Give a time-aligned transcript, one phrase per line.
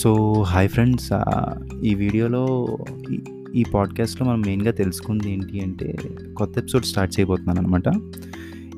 [0.00, 1.12] So hi friends.
[1.84, 2.78] ఈ వీడియోలో
[3.54, 5.98] ఈ- పాడ్కాస్ట్లో మనం మెయిన్గా తెలుసుకుంది ఏంటి అంటే
[6.36, 7.82] కొత్త ఎపిసోడ్ స్టార్ట్ చేయబోతున్నాను అనమాట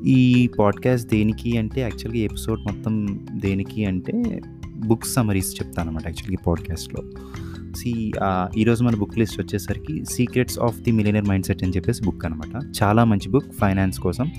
[0.05, 4.41] ఈ పాడ్కాస్ట్ దేనికి అంటే యాక్చువల్గా ఎపిసోడ్ మొత్తం దేనికి అంటే
[4.75, 7.03] బుక్స్ సమరీస్ చెప్తాను అనమాట యాక్చువల్గా ఈ పాడ్కాస్ట్లో.
[7.75, 8.11] సి
[8.57, 13.03] ఈరోజు మన బుక్ లిస్ట్ వచ్చేసరికి secrets of the millionaire mindset అని చెప్పేసి బుక్ అనమాట చాలా
[13.03, 14.31] మంచి బుక్ ఫైనాన్స్ కోసం.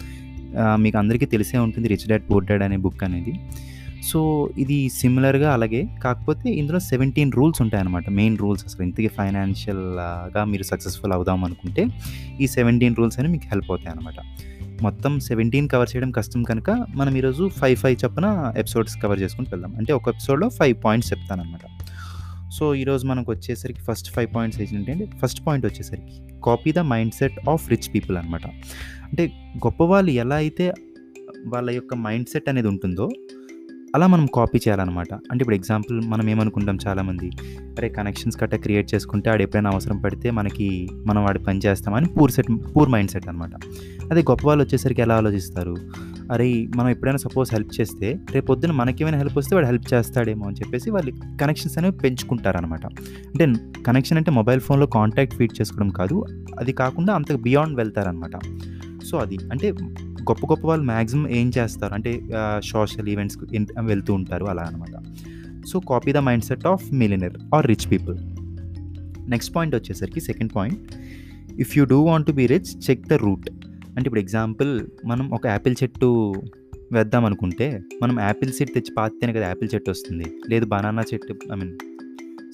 [0.77, 3.41] మీకు అందరికీ తెలిసే ఉంటుంది రిచ్ డాడ్ పూర్ డాడ్ అనే బుక్ అనేది.
[4.04, 5.81] సో ఇది సిమిలర్గా అలాగే.
[6.04, 8.11] కాకపోతే ఇందులో సెవెంటీన్ రూల్స్ ఉంటాయన్నమాట.
[8.11, 11.85] మెయిన్ రూల్స్ అసలు ఇంతకీ ఫైనాన్షియల్గా మీరు సక్సెస్ఫుల్ అవుదాం అనుకుంటే
[12.40, 14.21] ఈ సెవెంటీన్ రూల్స్ అని మీకు హెల్ప్ అవుతాయి అనమాట
[14.82, 19.75] మొత్తం సెవెంటీన్ కవర్ చేయడం కష్టం కనుక మనం ఈరోజు ఫైవ్ ఫైవ్ చొప్పున ఎపిసోడ్స్ కవర్ చేసుకుంటూ వెళ్దాం.
[19.77, 21.61] అంటే ఒక ఎపిసోడ్లో ఫైవ్ పాయింట్స్ చెప్తానమాట
[22.52, 26.79] సో ఈరోజు మనకు వచ్చేసరికి ఫస్ట్ ఫైవ్ పాయింట్స్ ఏంటంటే ఫస్ట్ పాయింట్ వచ్చేసరికి copy the
[27.14, 28.46] mindset of rich people అనమాట
[29.02, 30.75] అంటే గొప్పవాళ్ళు ఎలా అయితే
[31.46, 33.08] వాళ్ళ యొక్క మైండ్ సెట్ అనేది ఉంటుందో
[33.95, 35.14] అలా మనం కాపీ చేయాలన్నమాట.
[35.14, 37.31] అంటే ఇప్పుడు ఎగ్జాంపుల్ మనం ఏమనుకుంటాం చాలామంది
[37.78, 42.33] అరే కనెక్షన్స్ కట్ట క్రియేట్ చేసుకుంటే ఆడు ఎప్పుడైనా అవసరం పడితే మనకి మనం వాడి పని చేస్తామని poor
[42.33, 43.50] set poor mind set అనమాట
[44.11, 45.77] అదే గొప్ప వాళ్ళు వచ్చేసరికి ఎలా ఆలోచిస్తారు?
[46.33, 50.56] అరే మనం ఎప్పుడైనా సపోజ్ హెల్ప్ చేస్తే రేపు పొద్దున మనకేమైనా హెల్ప్ వస్తే వాడు హెల్ప్ చేస్తాడేమో అని
[50.56, 52.87] చెప్పేసి వాళ్ళు కనెక్షన్స్ అనేవి పెంచుకుంటారనమాట
[53.27, 53.47] అంటే
[53.87, 56.25] కనెక్షన్ అంటే మొబైల్ ఫోన్లో కాంటాక్ట్ ఫీడ్ చేసుకోవడం కాదు
[56.61, 58.39] అది కాకుండా అంతకు బియాండ్ వెళ్తారనమాట
[59.05, 59.72] సో అది అంటే
[60.30, 61.94] గొప్ప గొప్ప వాళ్ళు మ్యాక్సిమం ఏం చేస్తారు?
[61.94, 62.12] అంటే
[62.72, 63.39] సోషల్ ఈవెంట్స్
[63.91, 64.94] వెళ్తూ ఉంటారు అలా అనమాట.
[65.70, 68.16] So copy the mindset of millionaire or rich people.
[69.34, 70.81] Next point వచ్చేసరికి second point.
[71.64, 73.48] If you do want to be rich check the root.
[73.94, 74.72] అంటే ఇప్పుడు ఎగ్జాంపుల్
[75.06, 76.11] మనం ఒక యాపిల్ చెట్టు
[76.92, 77.66] వేద్దాం అనుకుంటే
[78.03, 80.27] మనం యాపిల్ సీడ్ తెచ్చి పాతితేనే కదా యాపిల్ చెట్టు వస్తుంది.
[80.50, 81.75] లేదు బనానా చెట్టు ఐ మీన్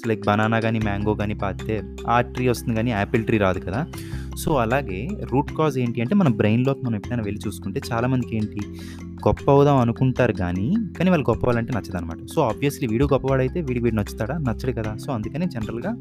[0.08, 1.74] లైక్ బనానా కానీ మ్యాంగో కానీ పాతితే
[2.08, 3.80] ఆ ట్రీ వస్తుంది కానీ యాపిల్ ట్రీ రాదు కదా.
[4.36, 8.60] సో అలాగే రూట్ కాజ్ ఏంటి అంటే మన బ్రెయిన్లోకి మనం ఎప్పుడైనా వెళ్ళి చూసుకుంటే చాలామందికి ఏంటి
[9.12, 13.94] గొప్ప అవుదాం అనుకుంటారు కానీ కానీ వాళ్ళు గొప్పవాళ్ళంటే నచ్చదు అనమాట సో ఆబ్వియస్లీ వీడు గొప్పవాడైతే వీడి వీడు
[13.94, 14.38] నచ్చుతాడా?
[14.38, 14.96] నచ్చడు కదా.
[14.96, 15.96] సో అందుకని జనరల్గా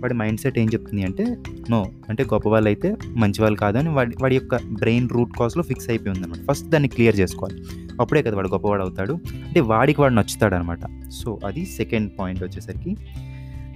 [0.00, 1.36] వాడి మైండ్ సెట్ ఏం చెప్తుంది అంటే
[1.70, 5.88] నో అంటే గొప్ప వాళ్ళు అయితే మంచివాళ్ళు కాదు అని వాడి వాడి యొక్క బ్రెయిన్ రూట్ కాజ్లో ఫిక్స్
[5.88, 6.50] అయిపోయి ఉందన్నమాట.
[6.50, 7.62] ఫస్ట్ దాన్ని క్లియర్ చేసుకోవాలి.
[8.00, 9.12] అప్పుడే కదా వాడు గొప్పవాడు అవుతాడు.
[9.46, 12.96] అంటే వాడికి వాడు నచ్చుతాడు అనమాట సో అది సెకండ్ పాయింట్ వచ్చేసరికి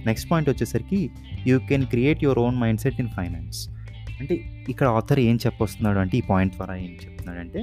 [0.05, 1.09] నెక్స్ట్ పాయింట్ వచ్చేసరికి
[1.47, 3.74] you can create your own mind set in finance.
[4.19, 4.35] అంటే
[4.73, 7.61] ఇక్కడ ఆథర్ ఏం చెప్పొస్తున్నాడు అంటే ఈ పాయింట్ ద్వారా ఏం చెప్తున్నాడు అంటే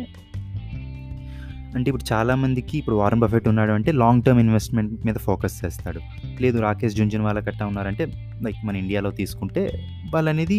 [1.77, 6.01] అంటే ఇప్పుడు చాలామందికి ఇప్పుడు వారం బఫెట్ ఉన్నాడు అంటే లాంగ్ టర్మ్ ఇన్వెస్ట్మెంట్ మీద ఫోకస్ చేస్తాడు.
[6.45, 8.05] లేదు రాకేష్ జుంజున్ వాళ్ళ కట్టా ఉన్నారంటే
[8.47, 9.63] లైక్ మన ఇండియాలో తీసుకుంటే
[10.15, 10.59] వాళ్ళు అనేది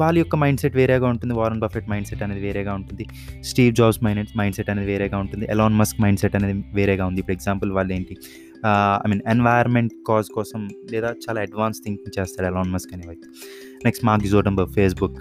[0.00, 3.04] వాళ్ళ యొక్క మైండ్ సెట్ వేరేగా ఉంటుంది వారన్ బఫెట్ మైండ్ సెట్ అనేది వేరేగా ఉంటుంది
[3.50, 7.20] Steve Jobs mind mind set అనేది వేరేగా ఉంటుంది ఎలాన్ మస్క్ మైండ్ సెట్ అనేది వేరేగా ఉంది.
[7.22, 8.16] ఇప్పుడు ఎగ్జాంపుల్ వాళ్ళు ఏంటి
[9.04, 10.60] ఐ మీన్ ఎన్వైర్న్మెంట్ కాజ్ కోసం
[10.94, 13.28] లేదా చాలా అడ్వాన్స్ థింకింగ్ చేస్తాడు ఎలాన్ మస్క్ అనే వ్యక్తి.
[13.84, 15.20] నెక్స్ట్ మార్క్ జోటంబర్గ్ ఫేస్బుక్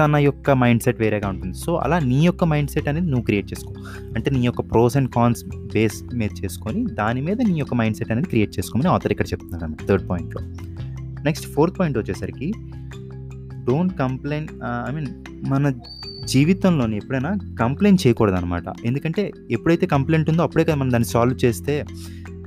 [0.00, 1.54] తన యొక్క మైండ్ సెట్ వేరేగా ఉంటుంది.
[1.64, 3.70] సో అలా నీ యొక్క మైండ్ సెట్ అనేది నువ్వు క్రియేట్ చేసుకో.
[4.16, 5.40] అంటే నీ యొక్క ప్రోస్ అండ్ కాన్స్
[5.74, 9.64] బేస్ మీద చేసుకొని దాని మీద నీ యొక్క మైండ్ సెట్ అనేది క్రియేట్ చేసుకోమని ఆథర్ ఇక్కడ చెప్తున్నాను
[9.64, 10.42] అన్నమాట థర్డ్ పాయింట్లో
[11.28, 12.48] నెక్స్ట్ ఫోర్త్ పాయింట్ వచ్చేసరికి
[13.68, 14.52] డోంట్ కంప్లైంట్
[14.88, 15.08] ఐ మీన్
[15.48, 15.72] మన
[16.32, 21.74] జీవితంలోని ఎప్పుడైనా కంప్లైంట్ చేయకూడదు అనమాట ఎందుకంటే ఎప్పుడైతే కంప్లైంట్ ఉందో అప్పుడే కదా మనం దాన్ని సాల్వ్ చేస్తే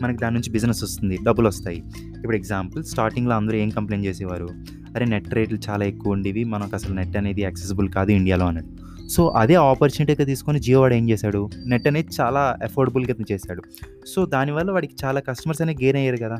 [0.03, 1.79] మనకి దాని నుంచి బిజినెస్ వస్తుంది డబ్బులు వస్తాయి.
[2.21, 4.49] ఇప్పుడు ఎగ్జాంపుల్ స్టార్టింగ్లో అందరూ ఏం కంప్లైంట్ చేసేవారు?
[4.95, 8.89] అరే నెట్ రేట్లు చాలా ఎక్కువ ఉండేవి మనకు అసలు నెట్ అనేది యాక్సెసిబుల్ కాదు ఇండియాలో అన్నట్టు.
[9.09, 11.49] సో అదే ఆపర్చునిటీగా తీసుకొని జియో వాడు ఏం చేశాడు?
[11.65, 13.61] నెట్ అనేది చాలా అఫోర్డబుల్గా చేశాడు.
[14.07, 16.37] సో దానివల్ల వాడికి చాలా కస్టమర్స్ అనేది గెయిన్ అయ్యారు కదా.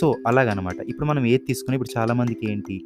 [0.00, 0.76] సో అలాగనమాట.
[0.88, 2.80] ఇప్పుడు మనం ఏది తీసుకుని ఇప్పుడు చాలామందికి ఏంటి?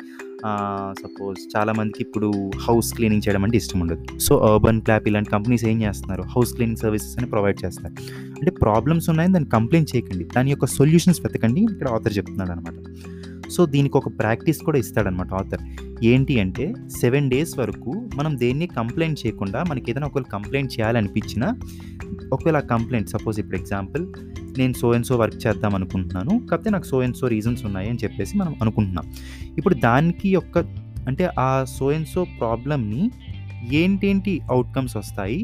[1.03, 4.19] సపోజ్ చాలామందికి ఇప్పుడు హౌస్ క్లీనింగ్ చేయడం అంటే ఇష్టం ఉండదు.
[4.19, 6.23] సో అర్బన్ క్లాప్ ఇలాంటి కంపెనీస్ ఏం చేస్తున్నారు?
[6.23, 7.95] హౌస్ క్లీనింగ్ సర్వీసెస్ అని ప్రొవైడ్ చేస్తారు
[8.39, 10.25] అంటే ప్రాబ్లమ్స్ ఉన్నాయని దాన్ని కంప్లైంట్ చేయకండి.
[10.37, 12.75] దాని యొక్క సొల్యూషన్స్ వెతకండి ఇక్కడ ఆథర్ చెప్తున్నాడు అనమాట
[13.53, 15.63] సో దీనికి ఒక ప్రాక్టీస్ కూడా ఇస్తాడనమాట ఆథర్.
[16.05, 21.49] ఏంటి అంటే సెవెన్ డేస్ వరకు మనం దేన్ని కంప్లైంట్ చేయకుండా మనకి ఏదైనా ఒకవేళ కంప్లైంట్ చేయాలనిపించినా
[22.33, 24.07] ఒకవేళ కంప్లైంట్ సపోజ్ ఇప్పుడు ఎగ్జాంపుల్
[24.59, 27.99] నేను సో అండ్ సో వర్క్ చేద్దాం అనుకుంటున్నాను కాకపోతే నాకు సో అండ్ సో రీజన్స్ ఉన్నాయి అని
[28.05, 29.07] చెప్పేసి మనం అనుకుంటున్నాం.
[29.59, 30.59] ఇప్పుడు దానికి యొక్క
[31.07, 33.11] అంటే ఆ సో అండ్ సో ప్రాబ్లమ్ని
[33.73, 35.41] ఏంటేంటి అవుట్కమ్స్ వస్తాయి?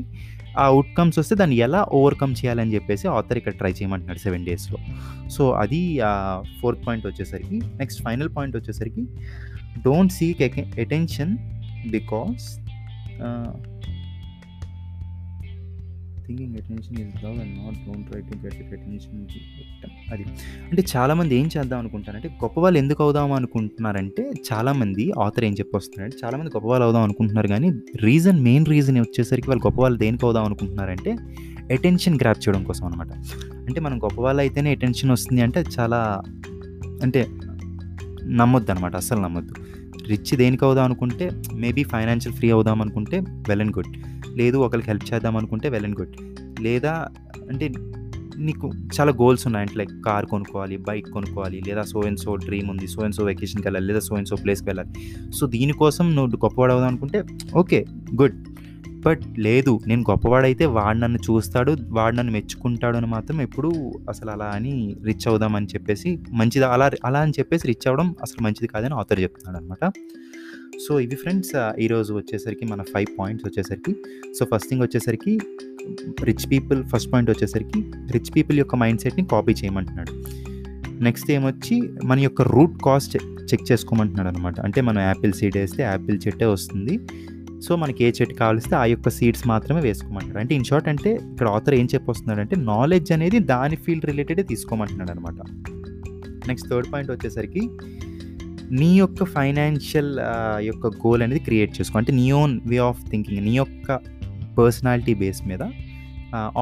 [0.59, 4.79] ఆ అవుట్కమ్స్ వస్తే దాన్ని ఎలా ఓవర్కమ్ చేయాలని చెప్పేసి ఆథర్ ఇక్కడ ట్రై చేయమంటున్నాడు సెవెన్ డేస్లో
[5.29, 5.99] సో అది
[6.61, 9.05] ఫోర్త్ పాయింట్ వచ్చేసరికి నెక్స్ట్ ఫైనల్ పాయింట్ వచ్చేసరికి
[9.83, 10.43] don't seek
[10.81, 11.39] attention
[11.91, 12.47] because
[16.29, 19.27] thinking attention is love and not don't try to get it attention
[20.13, 20.25] అది.
[20.71, 26.51] అంటే చాలామంది ఏం చేద్దాం అనుకుంటారంటే గొప్ప వాళ్ళు ఎందుకు అవుదాం అనుకుంటున్నారంటే చాలామంది ఆథర్ ఏం చెప్పొస్తున్నారంటే చాలామంది
[26.57, 31.13] గొప్ప వాళ్ళు అవుదాం అనుకుంటున్నారు కానీ రీజన్ మెయిన్ రీజన్ వచ్చేసరికి వాళ్ళు గొప్ప వాళ్ళు దేనికి అవుదాం అనుకుంటున్నారంటే
[31.75, 33.11] అటెన్షన్ గ్రాప్ చేయడం కోసం అనమాట
[33.67, 36.23] అంటే మనం గొప్ప వాళ్ళు అయితేనే అటెన్షన్ వస్తుంది అంటే చాలా
[37.03, 37.27] అంటే
[38.25, 39.55] నమ్మొద్దు అనమాట అస్సలు నమ్మొద్దు.
[40.09, 43.91] రిచ్ దేనికి అవుదాం అనుకుంటే మేబీ ఫైనాన్షియల్ ఫ్రీ అవుదాం అనుకుంటే వెల్ అండ్ గుడ్
[44.39, 46.17] లేదు ఒకరికి హెల్ప్ చేద్దాం అనుకుంటే వెల్ అండ్ గుడ్
[46.61, 46.95] లేదా
[47.51, 47.67] అంటే
[48.41, 49.63] నీకు చాలా గోల్స్ ఉన్నాయి.
[49.65, 53.25] అంటే లైక్ కార్ కొనుక్కోవాలి బైక్ కొనుక్కోవాలి లేదా సో అండ్ సో డ్రీమ్ ఉంది సో అండ్ సో
[53.25, 54.91] వెకేషన్కి వెళ్ళాలి లేదా సో అండ్ సో ప్లేస్కి వెళ్ళాలి.
[55.31, 57.21] సో దీనికోసం నువ్వు గొప్పవాడవుదాం అనుకుంటే
[57.57, 57.81] ఓకే
[58.23, 58.39] గుడ్
[59.07, 63.69] బట్ లేదు నేను గొప్పవాడైతే వాడు నన్ను చూస్తాడు వాడు నన్ను మెచ్చుకుంటాడు అని మాత్రం ఎప్పుడు
[64.09, 64.73] అసలు అలా అని
[65.05, 69.59] రిచ్ అవుదామని చెప్పేసి మంచిది అలా అలా అని చెప్పేసి రిచ్ అవ్వడం అసలు మంచిది కాదని ఆథర్ చెప్తున్నాడు
[69.59, 69.85] అనమాట
[70.85, 71.53] సో ఇవి ఫ్రెండ్స్
[71.85, 73.93] ఈరోజు వచ్చేసరికి మన ఫైవ్ పాయింట్స్ వచ్చేసరికి.
[74.37, 75.33] సో ఫస్ట్ థింగ్ వచ్చేసరికి
[76.29, 77.81] రిచ్ పీపుల్ ఫస్ట్ పాయింట్ వచ్చేసరికి
[78.15, 80.13] రిచ్ పీపుల్ యొక్క మైండ్ సెట్ని కాపీ చేయమంటున్నాడు.
[81.07, 81.77] నెక్స్ట్ ఏమొచ్చి
[82.11, 83.17] మన యొక్క రూట్ కాస్ట్
[83.51, 86.97] చెక్ చేసుకోమంటున్నాడు అనమాట అంటే మనం యాపిల్ సీడ్ వేస్తే యాపిల్ చెట్టే వస్తుంది.
[87.67, 91.49] సో మనకి ఏ చెట్టు కావాలిస్తే ఆ యొక్క సీడ్స్ మాత్రమే వేసుకోమంటారు అంటే ఇన్ షార్ట్ అంటే ఇక్కడ
[91.57, 95.39] ఆథర్ ఏం చెప్పొస్తున్నాడు అంటే నాలెడ్జ్ అనేది దాని ఫీల్డ్ రిలేటెడ్ తీసుకోమంటున్నాడు అనమాట
[96.51, 97.63] నెక్స్ట్ థర్డ్ పాయింట్ వచ్చేసరికి
[98.73, 100.13] నీ యొక్క ఫైనాన్షియల్
[100.61, 101.99] యొక్క గోల్ అనేది క్రియేట్ చేసుకో.
[101.99, 103.99] అంటే నీ ఓన్ వే ఆఫ్ థింకింగ్ నీ యొక్క
[104.59, 105.63] పర్సనాలిటీ బేస్ మీద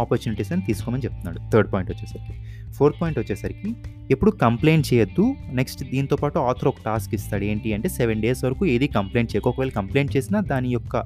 [0.00, 1.38] ఆపర్చునిటీస్ అని తీసుకోమని చెప్తున్నాడు.
[1.52, 2.34] థర్డ్ పాయింట్ వచ్చేసరికి.
[2.72, 3.70] ఫోర్త్ పాయింట్ వచ్చేసరికి
[4.10, 5.24] ఎప్పుడు కంప్లైంట్ చేయొద్దు.
[5.52, 7.44] నెక్స్ట్ దీంతో పాటు ఆథర్ ఒక టాస్క్ ఇస్తాడు.
[7.44, 9.48] ఏంటి అంటే సెవెన్ డేస్ వరకు ఏది కంప్లైంట్ చేయకు.
[9.48, 10.96] ఒకవేళ కంప్లైంట్ చేసినా దాని యొక్క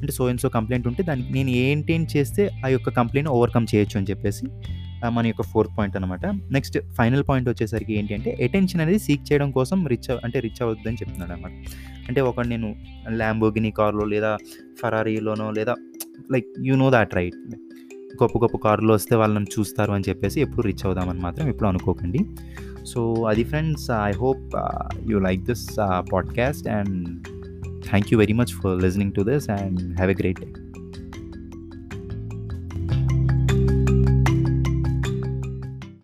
[0.00, 3.98] అంటే సో అండ్ సో కంప్లైంట్ ఉంటే దానికి నేను ఏంటేం చేస్తే ఆ యొక్క కంప్లైంట్ ఓవర్కమ్ చేయొచ్చు
[3.98, 4.46] అని చెప్పేసి
[5.08, 9.50] మన యొక్క ఫోర్త్ పాయింట్ అనమాట నెక్స్ట్ ఫైనల్ పాయింట్ వచ్చేసరికి ఏంటి అంటే అటెన్షన్ అనేది సీక్ చేయడం
[9.50, 11.50] కోసం రిచ్ అంటే రిచ్ అవ్వద్దని చెప్తున్నాడు అనమాట
[12.08, 12.76] అంటే ఒక నేను
[13.08, 14.36] ల్యాంబోగిని కార్లో లేదా
[14.82, 15.74] ఫరారీలోనో లేదా
[16.32, 17.34] like you know that right
[18.22, 22.18] గొప్ప గొప్ప కార్లో వస్తే వాళ్ళని చూస్తారు అని చెప్పేసి ఎప్పుడు రిచ్ అవుదామని మాత్రం ఎప్పుడు అనుకోకండి.
[22.86, 24.54] సో అది friends I hope
[25.10, 25.76] you like this
[26.12, 27.26] podcast and
[27.88, 30.46] thank you very much for listening to this and have a great day